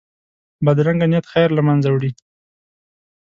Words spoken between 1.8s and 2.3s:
وړي